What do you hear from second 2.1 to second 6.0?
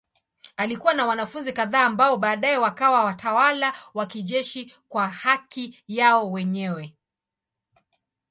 baadaye wakawa watawala wa kijeshi kwa haki